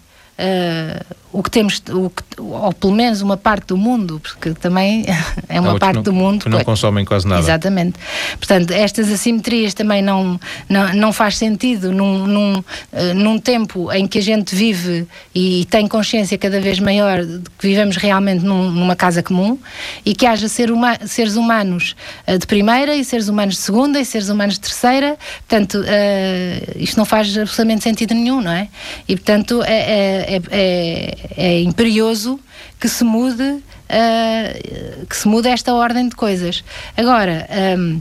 [1.33, 5.03] o que temos, o que, ou pelo menos uma parte do mundo, porque também
[5.49, 7.41] é uma parte não, do mundo que não consomem quase nada.
[7.41, 7.99] Exatamente.
[8.37, 14.07] Portanto, estas assimetrias também não, não, não faz sentido num, num, uh, num tempo em
[14.07, 18.69] que a gente vive e tem consciência cada vez maior de que vivemos realmente num,
[18.69, 19.57] numa casa comum
[20.05, 21.95] e que haja ser uma, seres humanos
[22.27, 25.17] uh, de primeira e seres humanos de segunda e seres humanos de terceira.
[25.47, 28.67] Portanto, uh, isto não faz absolutamente sentido nenhum, não é?
[29.07, 32.39] E, portanto, é, é, é, é imperioso
[32.79, 36.63] que se mude, uh, que se mude esta ordem de coisas.
[36.97, 37.99] Agora, um,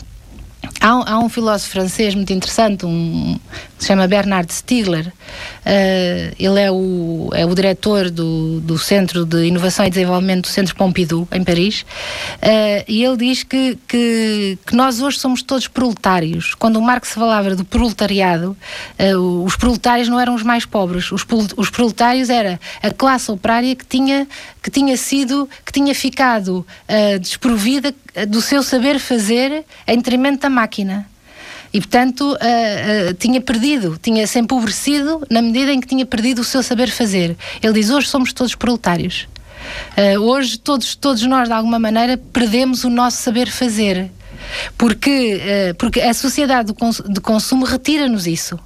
[0.80, 3.38] há, há, um filósofo francês muito interessante, um,
[3.82, 5.08] se chama Bernard Stiegler.
[5.08, 10.48] Uh, ele é o, é o diretor do, do Centro de Inovação e Desenvolvimento do
[10.48, 11.80] Centro Pompidou, em Paris.
[11.80, 16.54] Uh, e ele diz que, que, que, nós hoje somos todos proletários.
[16.54, 18.56] Quando o Marx falava do proletariado,
[19.16, 21.10] uh, os proletários não eram os mais pobres.
[21.10, 24.28] Os, os proletários era a classe operária que tinha,
[24.62, 26.64] que tinha sido, que tinha ficado
[27.20, 27.94] desprovida
[28.28, 31.06] do seu saber fazer em detrimento da máquina
[31.72, 36.40] e, portanto, uh, uh, tinha perdido, tinha se empobrecido na medida em que tinha perdido
[36.40, 37.36] o seu saber fazer.
[37.62, 39.26] Ele diz: hoje somos todos proletários.
[39.96, 44.10] Uh, hoje, todos, todos nós, de alguma maneira, perdemos o nosso saber fazer.
[44.76, 45.40] Porque,
[45.78, 48.58] porque a sociedade cons de consumo retira-nos isso.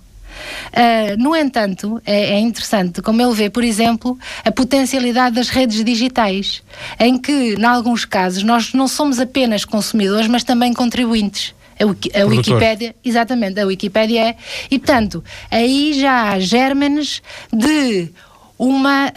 [0.72, 5.84] Uh, no entanto, é, é, interessante como ele vê, por exemplo, a potencialidade das redes
[5.84, 6.62] digitais,
[6.98, 11.54] em que, em alguns casos, nós não somos apenas consumidores, mas também contribuintes.
[11.78, 14.36] A, a Wikipédia, exatamente, a Wikipédia é.
[14.70, 18.10] E portanto, aí já há gérmenes de
[18.58, 19.12] uma.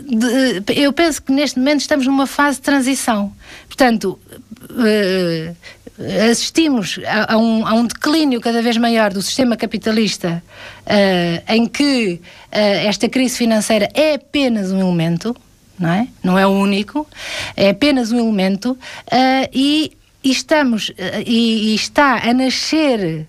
[0.00, 3.32] De, eu penso que neste momento estamos numa fase de transição.
[3.66, 4.18] Portanto.
[4.70, 5.54] Uh,
[6.30, 10.42] assistimos a, a, um, a, um, declínio cada vez maior do sistema capitalista,
[10.86, 12.56] uh, em que uh,
[12.88, 15.36] esta crise financeira é apenas um elemento,
[15.78, 16.08] não é?
[16.22, 17.06] Não é o único,
[17.56, 23.26] é apenas um elemento, uh, e e estamos eh, e, e está a nascer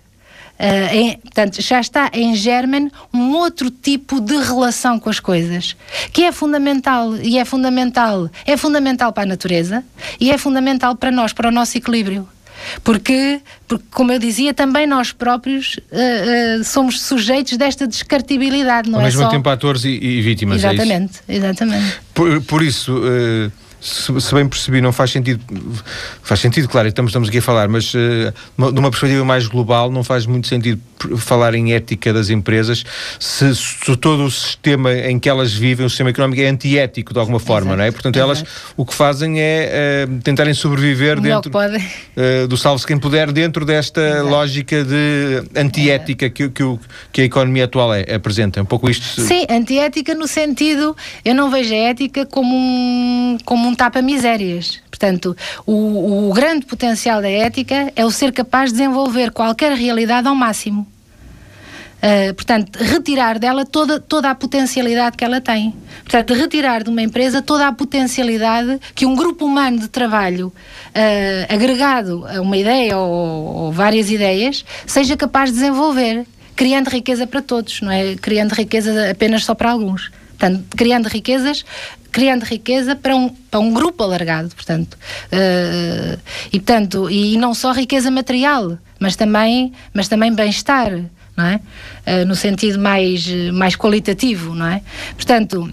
[0.62, 5.74] Uh, em, portanto, já está em germen um outro tipo de relação com as coisas,
[6.12, 9.82] que é fundamental e é fundamental, é fundamental para a natureza
[10.20, 12.28] e é fundamental para nós, para o nosso equilíbrio.
[12.84, 19.00] Porque, porque como eu dizia, também nós próprios uh, uh, somos sujeitos desta descartibilidade, não
[19.00, 19.28] Ao é mesmo só...
[19.30, 22.00] tempo atores e, e vítimas, é Exatamente, é exatamente.
[22.14, 23.02] Por, por isso
[23.82, 25.40] se, se, bem percebi, não faz sentido.
[26.22, 30.04] Faz sentido, claro, estamos, estamos aqui a falar, mas uh, numa perspectiva mais global, não
[30.04, 30.80] faz muito sentido
[31.18, 32.84] falar em ética das empresas
[33.18, 37.18] se, se todo o sistema em que elas vivem, o sistema económico, é antiético de
[37.18, 37.76] alguma forma, Exato.
[37.76, 37.90] não é?
[37.90, 38.30] Portanto, Exato.
[38.30, 38.44] elas
[38.76, 44.00] o que fazem é uh, tentarem sobreviver dentro uh, do salve-se quem puder, dentro desta
[44.00, 44.28] Exato.
[44.28, 46.78] lógica de antiética que, que,
[47.12, 48.60] que, a economia atual é, apresenta.
[48.60, 49.20] É um pouco isto.
[49.20, 54.80] Sim, antiética no sentido, eu não vejo a ética como um, como um um tapa-misérias.
[54.90, 55.34] Portanto,
[55.66, 60.34] o, o grande potencial da ética é o ser capaz de desenvolver qualquer realidade ao
[60.34, 60.86] máximo.
[62.02, 65.72] Uh, portanto, retirar dela toda, toda a potencialidade que ela tem.
[66.02, 71.54] Portanto, retirar de uma empresa toda a potencialidade que um grupo humano de trabalho uh,
[71.54, 77.40] agregado a uma ideia ou, ou, várias ideias seja capaz de desenvolver, criando riqueza para
[77.40, 78.16] todos, não é?
[78.16, 80.10] Criando riqueza apenas só para alguns.
[80.42, 81.64] Portanto, criando riquezas
[82.10, 84.98] criando riqueza para um, para um grupo alargado, portanto.
[85.32, 86.20] Uh,
[86.52, 90.90] e, portanto, e não só riqueza material, mas também, mas também bem-estar,
[91.34, 91.56] não é?
[92.06, 94.82] Uh, no sentido mais, mais qualitativo, não é?
[95.16, 95.72] Portanto,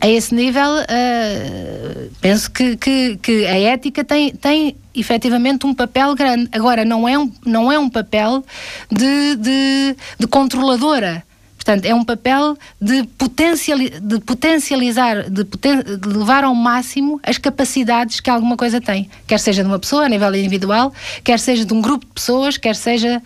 [0.00, 6.14] a esse nível, uh, penso que, que, que, a ética tem, tem efetivamente um papel
[6.14, 6.48] grande.
[6.52, 8.44] Agora, não é um, não é um papel
[8.88, 11.24] de, de, de controladora.
[11.66, 17.38] Portanto, é um papel de, potenciali de potencializar, de, poten de, levar ao máximo as
[17.38, 19.10] capacidades que alguma coisa tem.
[19.26, 20.92] Quer seja de uma pessoa a nível individual,
[21.24, 23.20] quer seja de um grupo de pessoas, quer seja.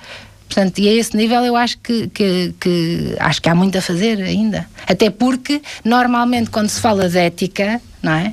[0.48, 3.82] Portanto, e a esse nível eu acho que, que, que acho que há muito a
[3.82, 4.66] fazer ainda.
[4.86, 8.28] Até porque, normalmente, quando se fala de ética, não é?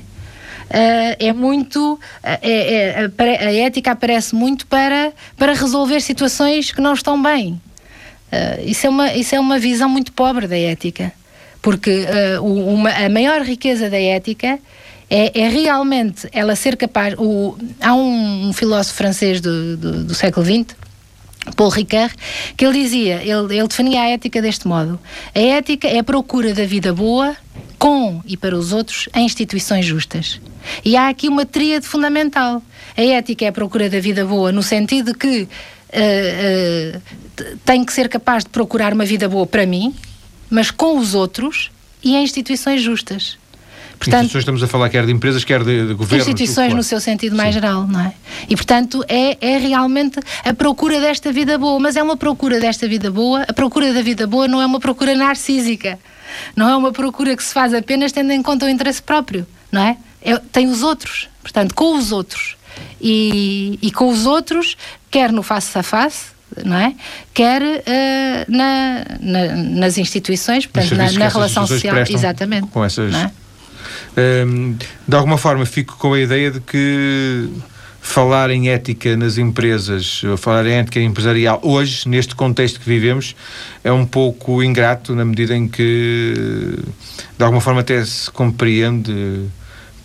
[0.70, 1.94] Uh, é muito.
[1.94, 1.98] Uh,
[2.40, 7.60] é, é, a ética aparece muito para, para resolver situações que não estão bem.
[8.32, 11.12] Uh, isso, é uma, isso é uma visão muito pobre da ética,
[11.62, 12.04] porque
[12.38, 14.58] uh, uma, a maior riqueza da ética
[15.10, 17.14] é, é, realmente ela ser capaz.
[17.18, 20.76] O, há um, um filósofo francês do, do, do, século XX,
[21.56, 22.14] Paul Ricard,
[22.56, 25.00] que ele dizia, ele, ele definia a ética deste modo:
[25.34, 27.34] a ética é a procura da vida boa
[27.78, 30.40] com e para os outros em instituições justas.
[30.84, 32.62] E há aqui uma tríade fundamental.
[32.96, 37.02] A ética é a procura da vida boa, no sentido que uh, uh,
[37.64, 39.94] tenho que ser capaz de procurar uma vida boa para mim,
[40.50, 41.70] mas com os outros
[42.02, 43.38] e em instituições justas.
[43.98, 46.22] Portanto, instituições estamos a falar quer de empresas, quer de, de governo.
[46.22, 47.60] Instituições no seu sentido mais Sim.
[47.60, 48.12] geral, não é?
[48.48, 52.86] E portanto é, é realmente a procura desta vida boa, mas é uma procura desta
[52.86, 53.42] vida boa.
[53.42, 55.98] A procura da vida boa não é uma procura narcísica,
[56.54, 59.82] não é uma procura que se faz apenas tendo em conta o interesse próprio, não
[59.82, 59.96] é?
[60.22, 62.56] é tem os outros, portanto, com os outros.
[63.00, 64.76] E, e com os outros
[65.10, 66.26] quer no face a face,
[66.64, 66.94] não é?
[67.34, 71.96] quer uh, na, na, nas instituições, portanto, na, na relação social.
[71.98, 72.68] Exatamente.
[72.68, 73.14] Com essas.
[73.14, 73.30] É?
[74.46, 77.48] Um, de alguma forma, fico com a ideia de que
[78.00, 83.36] falar em ética nas empresas, falar em ética empresarial hoje, neste contexto que vivemos,
[83.84, 86.78] é um pouco ingrato na medida em que,
[87.36, 89.46] de alguma forma, até se compreende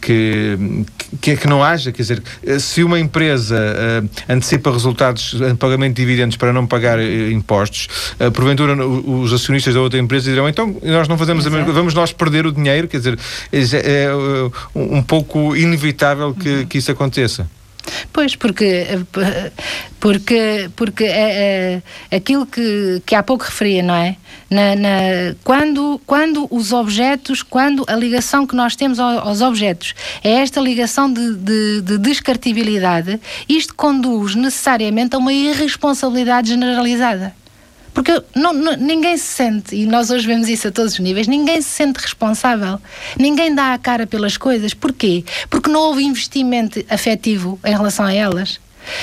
[0.04, 0.86] que,
[1.22, 2.24] que, que, não haja, quer dizer,
[2.60, 7.88] se uma empresa uh, antecipa resultados em pagamento de dividendos para não pagar uh, impostos,
[8.20, 11.56] uh, porventura os acionistas da outra empresa dirão, então nós não fazemos Exato.
[11.56, 13.18] a mesma vamos nós perder o dinheiro, quer dizer,
[13.52, 14.10] é, é
[14.76, 16.66] um pouco inevitável que, uhum.
[16.66, 17.48] que isso aconteça.
[18.12, 18.86] Pois, porque,
[20.00, 24.16] porque, porque é, é, aquilo que, que há pouco referia, não é?
[24.54, 24.90] Na, na,
[25.44, 31.12] quando, quando os objetos, quando a ligação que nós temos aos objetos é esta ligação
[31.12, 37.34] de, de, de descartibilidade, isto conduz necessariamente a uma irresponsabilidade generalizada.
[37.96, 41.28] Porque não, não, ninguém se sente, e nós hoje vemos isso a todos os níveis,
[41.28, 42.80] ninguém se sente responsável.
[43.18, 44.74] Ninguém dá a cara pelas coisas.
[44.74, 45.24] Porquê?
[45.50, 48.60] Porque não houve investimento afetivo em relação a elas.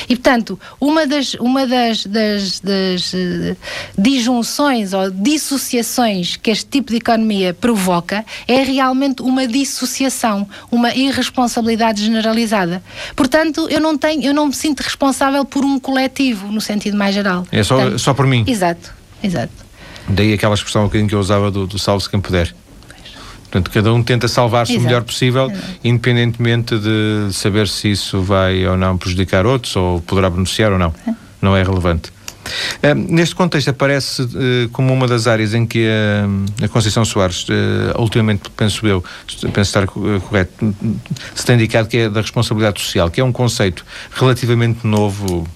[0.09, 3.57] E, portanto, uma das, uma das, das, das uh,
[3.97, 12.05] disjunções ou dissociações que este tipo de economia provoca é realmente uma dissociação, uma irresponsabilidade
[12.05, 12.83] generalizada.
[13.15, 17.15] Portanto, eu não tenho, eu não me sinto responsável por um coletivo, no sentido mais
[17.15, 17.47] geral.
[17.51, 18.45] É só, portanto, só por mim.
[18.47, 19.53] Exato, exato.
[20.09, 22.55] Daí aquela expressão que eu usava do, do salve-se quem puder.
[23.51, 25.67] Portanto, cada um tenta salvar-se o melhor possível, Exato.
[25.83, 30.95] independentemente de saber se isso vai ou não prejudicar outros ou poderá beneficiar ou não.
[31.07, 31.15] É.
[31.43, 32.13] Não é relevante.
[32.83, 37.47] Uh, neste contexto aparece uh, como uma das áreas em que uh, a Conceição Soares,
[37.99, 39.05] ultimamente penso eu,
[39.53, 40.75] penso estar correto,
[41.35, 45.47] se tem indicado que é da responsabilidade social, que é um conceito relativamente novo,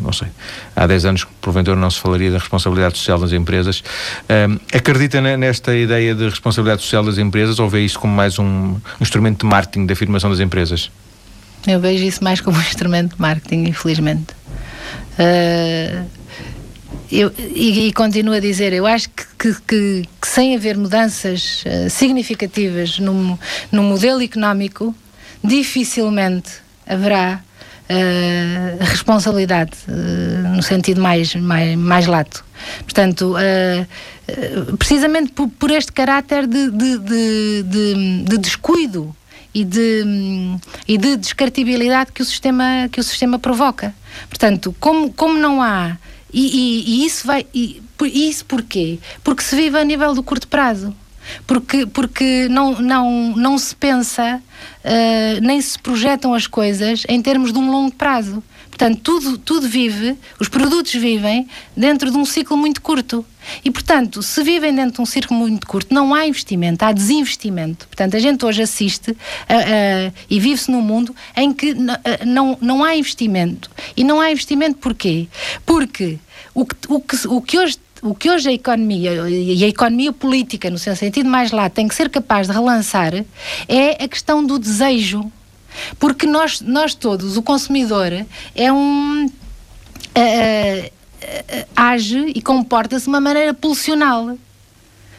[0.00, 0.28] não sei,
[0.74, 3.82] há 10 anos porventura não se falaria da responsabilidade social das empresas.
[4.28, 8.76] Um, acredita nesta ideia de responsabilidade social das empresas ou vê isso como mais um
[9.00, 10.90] instrumento de marketing da afirmação das empresas?
[11.66, 14.34] Eu vejo isso mais como um instrumento de marketing, infelizmente.
[15.18, 16.06] Uh,
[17.10, 21.64] eu, e, e, continuo a dizer, eu acho que, que, que, que sem haver mudanças
[21.64, 23.38] uh, significativas no,
[23.70, 24.94] no modelo económico,
[25.42, 26.50] dificilmente
[26.86, 27.40] haverá
[27.90, 32.44] uh, responsabilidade, uh, no sentido mais, mais, mais lato.
[32.84, 39.14] Portanto, uh, precisamente por, por, este caráter de, de, de, de descuido
[39.54, 40.04] e de,
[40.86, 43.94] e de descartibilidade que o sistema, que o sistema provoca.
[44.28, 45.96] Portanto, como, como não há.
[46.32, 47.46] E, e, e isso vai.
[47.54, 48.98] E, isso porquê?
[49.24, 50.94] Porque se vive a nível do curto prazo
[51.46, 54.42] porque, porque não, não, não se pensa,
[54.84, 58.42] uh, nem se projetam as coisas em termos de um longo prazo.
[58.76, 63.24] Portanto, tudo, tudo vive, os produtos vivem dentro de um ciclo muito curto.
[63.64, 67.86] E, portanto, se vivem dentro de um ciclo muito curto, não há investimento, há desinvestimento.
[67.86, 69.16] Portanto, a gente hoje assiste
[70.28, 71.74] e vive-se num mundo em que
[72.26, 73.70] não, não há investimento.
[73.96, 75.26] E não há investimento porquê?
[75.64, 76.18] Porque
[76.52, 80.12] o que, o que, o que hoje o que hoje a economia e a economia
[80.12, 83.12] política, no seu sentido mais lá, tem que ser capaz de relançar
[83.68, 85.30] é a questão do desejo.
[85.98, 88.12] Porque nós, nós todos, o consumidor,
[88.54, 89.26] é um.
[89.26, 94.38] Uh, uh, age e comporta-se de uma maneira pulsional.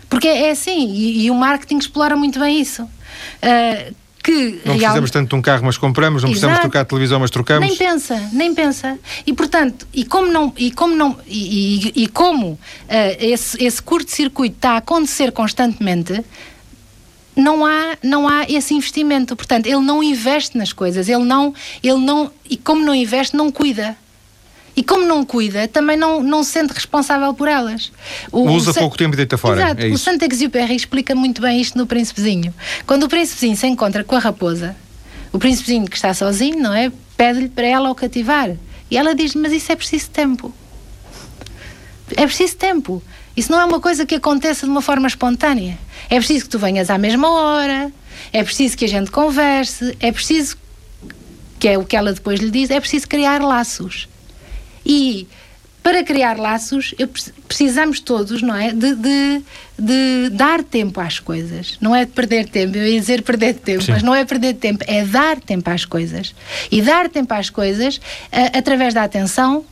[0.09, 2.83] Porque é assim, e, e, o marketing explora muito bem isso.
[2.83, 3.95] Uh,
[4.27, 6.41] que não precisamos tanto de um carro, mas compramos, não Exato.
[6.41, 7.65] precisamos trocar de televisão, mas trocamos.
[7.65, 8.99] Nem pensa, nem pensa.
[9.25, 12.59] E portanto, e como não, e como não, e, e, e como uh,
[13.19, 16.25] esse, esse curto-circuito está a acontecer constantemente,
[17.37, 19.33] não há, não há esse investimento.
[19.33, 23.49] Portanto, ele não investe nas coisas, ele não, ele não, e como não investe, não
[23.49, 23.95] cuida.
[24.77, 27.91] E como não cuida, também não, não se sente responsável por elas.
[28.31, 29.59] O, Usa o pouco tempo e deita fora.
[29.59, 29.81] Exato.
[29.81, 32.53] É o Saint-Exupéry explica muito bem isto no Príncipezinho.
[32.85, 34.75] Quando o Príncipezinho se encontra com a raposa,
[35.33, 36.91] o Príncipezinho que está sozinho, não é?
[37.17, 38.55] Pede-lhe para ela o cativar.
[38.91, 40.53] E ela diz mas isso é preciso tempo.
[42.15, 43.01] É preciso tempo.
[43.35, 45.79] Isso não é uma coisa que aconteça de uma forma espontânea.
[46.07, 47.91] É preciso que tu venhas à mesma hora,
[48.31, 50.55] é preciso que a gente converse, é preciso,
[51.59, 54.07] que é o que ela depois lhe diz, é preciso criar laços.
[54.87, 55.27] E
[55.83, 57.09] para criar laços, eu,
[57.47, 58.71] precisamos todos, não é?
[58.73, 59.41] De, de,
[59.77, 61.77] de, dar tempo às coisas.
[61.79, 63.91] Não é de perder tempo, eu ia dizer perder tempo, Sim.
[63.91, 66.33] mas não é perder tempo, é dar tempo às coisas.
[66.71, 69.63] E dar tempo às coisas a, através da atenção,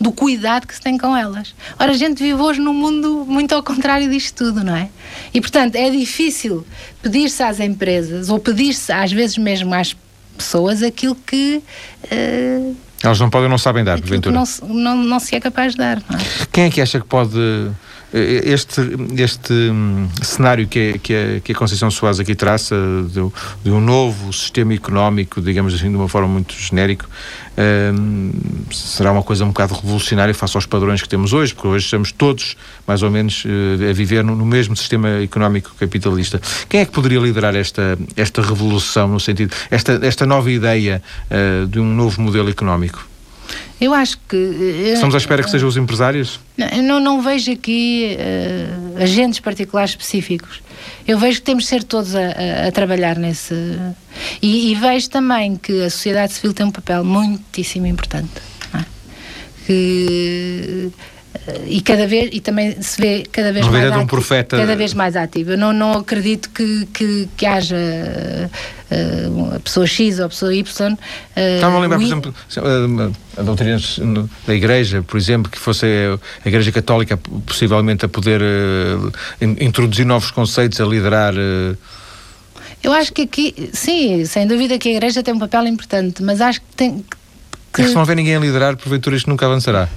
[0.00, 1.54] do cuidado que se tem com elas.
[1.78, 4.88] Ora, a gente vive hoje num mundo muito ao contrário disto tudo, não é?
[5.34, 6.66] E, portanto, é difícil
[7.02, 9.96] pedir-se às empresas, ou pedir-se às vezes mesmo às
[10.36, 11.62] pessoas, aquilo que.
[12.04, 14.34] Uh, elas não podem ou não sabem dar, porventura.
[14.34, 15.98] Não, não, não se é capaz de dar.
[15.98, 16.46] É?
[16.50, 17.38] Quem é que acha que pode.
[18.12, 18.80] Eh, este,
[19.18, 22.74] este hum, cenário que, a, que, a, que a Conceição Soares aqui traça,
[23.06, 23.20] de,
[23.62, 27.06] de, um novo sistema económico, digamos assim, de uma forma muito genérica,
[27.94, 28.32] hum,
[28.72, 32.10] será uma coisa um bocado revolucionária face aos padrões que temos hoje, porque hoje estamos
[32.10, 36.40] todos, mais ou menos, uh, a viver no, no, mesmo sistema económico capitalista.
[36.68, 41.66] Quem é que poderia liderar esta, esta revolução, no sentido, esta, esta nova ideia uh,
[41.66, 43.07] de um novo modelo económico?
[43.80, 44.36] Eu acho que.
[44.36, 46.40] Eh, Estamos à espera que sejam os empresários?
[46.82, 50.60] Não, não, vejo aqui uh, agentes particulares específicos.
[51.06, 53.54] Eu vejo que temos de ser todos a, a, a trabalhar nesse.
[54.42, 58.32] E, e, vejo também que a sociedade civil tem um papel muitíssimo importante.
[58.74, 58.84] É?
[59.66, 60.90] Que
[61.66, 64.56] e cada vez e também se vê cada vez mais ativo, um profeta...
[64.56, 65.52] cada vez mais ativo.
[65.52, 70.54] Eu não, não acredito que, que, que haja uh, a pessoa X ou a pessoa
[70.54, 70.92] Y.
[70.92, 70.96] Uh,
[71.36, 72.34] Estava a lembrar, por exemplo,
[73.36, 73.78] a doutrina
[74.46, 75.86] da Igreja, por exemplo, que fosse
[76.44, 81.34] a Igreja Católica possivelmente a poder uh, introduzir novos conceitos, a liderar.
[82.82, 86.40] Eu acho que aqui, sim, sem dúvida que a Igreja tem um papel importante, mas
[86.40, 87.04] acho que tem.
[87.72, 87.82] Que...
[87.82, 89.88] É que se não houver ninguém a liderar, porventura isto nunca avançará.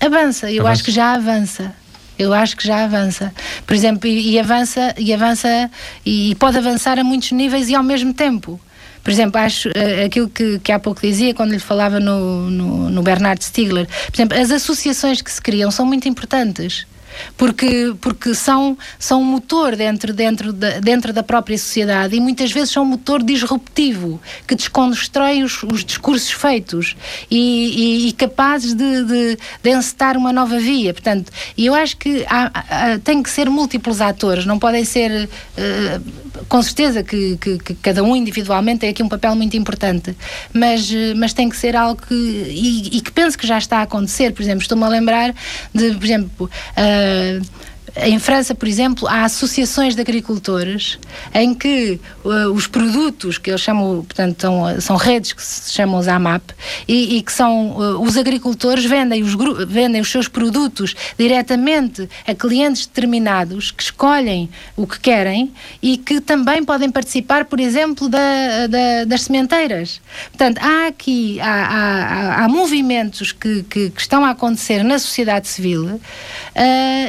[0.00, 0.72] Avança, eu avança.
[0.72, 1.74] acho que já avança.
[2.18, 3.32] Eu acho que já avança.
[3.66, 5.70] Por exemplo, e, e avança, e avança,
[6.04, 8.60] e pode avançar a muitos níveis e ao mesmo tempo.
[9.04, 12.90] Por exemplo, acho uh, aquilo que, que há pouco dizia quando lhe falava no, no,
[12.90, 13.86] no Bernard Stiegler.
[13.86, 16.86] Por exemplo, as associações que se criam são muito importantes
[17.36, 22.50] porque, porque são, são um motor dentro, dentro, da, dentro da própria sociedade e muitas
[22.50, 26.96] vezes são um motor disruptivo que desconstrói os, os discursos feitos
[27.30, 30.92] e, e, e capazes de, de, de, encetar uma nova via.
[30.92, 35.28] Portanto, eu acho que há, há, tem que ser múltiplos atores, não podem ser.
[35.56, 40.16] Uh, com certeza que, que, que, cada um individualmente tem aqui um papel muito importante,
[40.52, 42.14] mas, mas tem que ser algo que.
[42.14, 44.32] e, e que penso que já está a acontecer.
[44.32, 45.34] Por exemplo, estou-me a lembrar
[45.74, 46.50] de, por exemplo.
[46.76, 47.67] Uh,
[48.02, 50.98] em França, por exemplo, há associações de agricultores
[51.34, 55.98] em que uh, os produtos que eles chamam, portanto, são, são redes que se chamam
[55.98, 56.50] os AMAP
[56.86, 59.34] e, e que são uh, os agricultores vendem os,
[59.66, 66.20] vendem os seus produtos diretamente a clientes determinados que escolhem o que querem e que
[66.20, 70.00] também podem participar, por exemplo, da, da, das sementeiras.
[70.30, 75.48] Portanto, há aqui há, há, há movimentos que, que, que, estão a acontecer na sociedade
[75.48, 76.00] civil uh,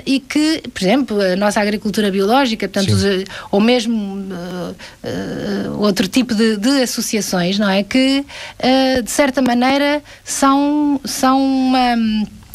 [0.05, 3.03] e que por exemplo, a nossa agricultura biológica, portanto, os,
[3.51, 7.83] ou mesmo uh, uh, outro tipo de, de, associações, não é?
[7.83, 11.95] Que, uh, de certa maneira, são, são uma.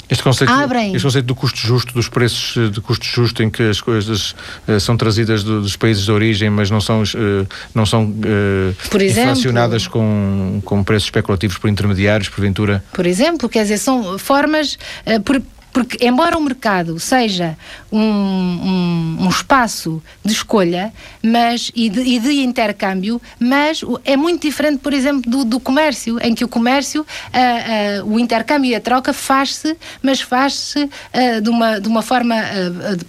[0.08, 0.94] Este conceito, Abrem.
[0.94, 4.34] este conceito do custo justo, dos preços de custo justo, em que as coisas
[4.66, 9.02] uh, são trazidas do, dos países de origem, mas não são, uh, não são uh,
[9.02, 12.82] inflacionadas com, com preços especulativos por intermediários, porventura?
[12.92, 14.78] Por exemplo, quer dizer, são formas,
[15.24, 15.42] por,
[15.74, 17.58] porque, embora o mercado seja
[17.90, 24.42] um, um, um espaço de escolha mas, e, de, e de intercâmbio, mas é muito
[24.42, 28.74] diferente, por exemplo, do, do comércio, em que o comércio, uh, uh, o intercâmbio e
[28.76, 32.36] a troca faz-se, mas faz-se uh, de, uma, de uma forma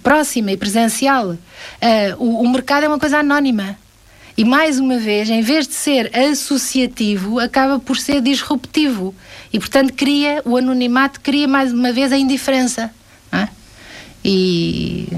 [0.02, 1.36] próxima e presencial.
[2.18, 3.78] O, o mercado é uma coisa anónima
[4.36, 9.14] E mais uma vez, em vez de ser associativo, acaba por ser disruptivo.
[9.50, 12.92] E, portanto, cria, o anonimato cria mais uma vez a indiferença.
[13.32, 13.48] É?
[14.22, 15.08] E,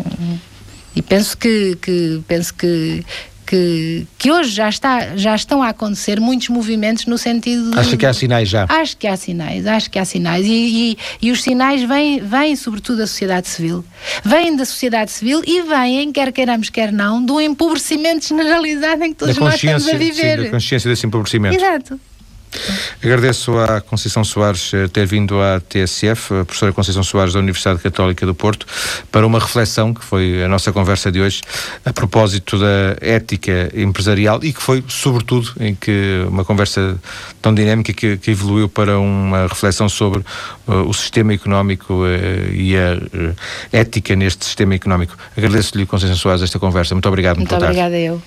[0.94, 3.04] e penso que, que penso que
[3.48, 7.96] que, que hoje já, está, já estão a acontecer muitos movimentos no sentido de, Acha
[7.96, 8.66] que há sinais já?
[8.68, 10.44] Acho que há sinais, acho que há sinais.
[10.44, 13.82] E, e, e, os sinais vêm, vêm sobretudo da sociedade civil.
[14.22, 19.18] Vêm da sociedade civil e vêm, quer queiramos, quer não, do empobrecimento generalizado em que
[19.18, 20.36] todos nós estamos a viver.
[20.36, 21.56] Sim, da consciência desse empobrecimento.
[21.56, 21.98] Exato.
[23.02, 27.80] Agradeço à Conceição Soares eh, ter vindo à TSF, a professora Conceição Soares da Universidade
[27.80, 28.66] Católica do Porto,
[29.10, 31.42] para uma reflexão que foi a nossa conversa de hoje
[31.84, 36.98] a propósito da ética empresarial e que foi, sobretudo, em que uma conversa
[37.40, 40.20] tão dinâmica que, que evoluiu para uma reflexão sobre
[40.66, 43.36] uh, o sistema económico uh, e a uh,
[43.72, 45.16] ética neste sistema económico.
[45.36, 46.94] Agradeço-lhe, Conceição Soares, esta conversa.
[46.94, 47.36] Muito obrigado.
[47.36, 48.20] Muito, muito obrigada eu.